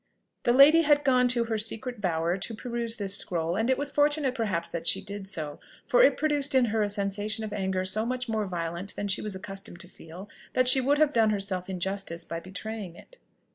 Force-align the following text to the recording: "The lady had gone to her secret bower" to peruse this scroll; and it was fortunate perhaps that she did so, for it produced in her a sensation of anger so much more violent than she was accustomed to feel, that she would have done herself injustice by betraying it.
"The 0.45 0.53
lady 0.53 0.81
had 0.81 1.03
gone 1.03 1.27
to 1.27 1.43
her 1.43 1.59
secret 1.59 2.01
bower" 2.01 2.35
to 2.35 2.55
peruse 2.55 2.95
this 2.95 3.15
scroll; 3.15 3.55
and 3.55 3.69
it 3.69 3.77
was 3.77 3.91
fortunate 3.91 4.33
perhaps 4.33 4.67
that 4.67 4.87
she 4.87 4.99
did 4.99 5.27
so, 5.27 5.59
for 5.85 6.01
it 6.01 6.17
produced 6.17 6.55
in 6.55 6.65
her 6.73 6.81
a 6.81 6.89
sensation 6.89 7.43
of 7.43 7.53
anger 7.53 7.85
so 7.85 8.03
much 8.03 8.27
more 8.27 8.47
violent 8.47 8.95
than 8.95 9.07
she 9.07 9.21
was 9.21 9.35
accustomed 9.35 9.79
to 9.81 9.87
feel, 9.87 10.27
that 10.53 10.67
she 10.67 10.81
would 10.81 10.97
have 10.97 11.13
done 11.13 11.29
herself 11.29 11.69
injustice 11.69 12.23
by 12.25 12.39
betraying 12.39 12.95
it. 12.95 13.17